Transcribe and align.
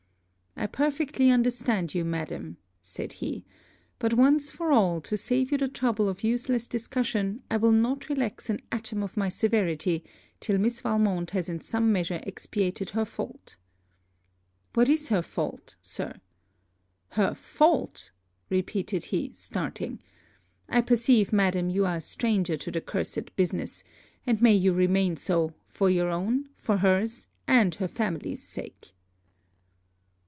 'I 0.57 0.67
perfectly 0.67 1.31
understand 1.31 1.95
you, 1.95 2.05
madam,' 2.05 2.57
said 2.81 3.13
he; 3.13 3.45
'but 3.97 4.13
once 4.13 4.51
for 4.51 4.71
all, 4.71 4.99
to 5.01 5.15
save 5.17 5.49
you 5.51 5.57
the 5.57 5.69
trouble 5.69 6.07
of 6.07 6.23
useless 6.25 6.67
discussion, 6.67 7.41
I 7.49 7.57
will 7.57 7.71
not 7.71 8.09
relax 8.09 8.47
an 8.49 8.59
atom 8.71 9.01
of 9.01 9.17
my 9.17 9.27
severity, 9.29 10.03
till 10.41 10.59
Miss 10.59 10.81
Valmont 10.81 11.31
has 11.31 11.47
in 11.49 11.61
some 11.61 11.91
measure 11.91 12.19
expiated 12.27 12.91
her 12.91 13.05
fault.' 13.05 13.55
'What 14.73 14.87
is 14.89 15.07
her 15.09 15.21
fault, 15.23 15.77
Sir?' 15.81 16.19
'Her 17.11 17.33
fault!' 17.33 18.11
repeated 18.49 19.05
he, 19.05 19.31
starting. 19.33 19.99
'I 20.69 20.81
perceive 20.81 21.33
madam, 21.33 21.69
you 21.71 21.85
are 21.87 21.95
a 21.95 22.01
stranger 22.01 22.55
to 22.57 22.69
the 22.69 22.81
cursed 22.81 23.35
business; 23.37 23.83
and 24.27 24.41
may 24.41 24.53
you 24.53 24.73
remain 24.73 25.15
so, 25.17 25.55
for 25.63 25.89
your 25.89 26.09
own, 26.11 26.49
for 26.53 26.77
her's, 26.77 27.27
and 27.47 27.75
her 27.75 27.87
family's 27.87 28.43
sake.' 28.43 28.91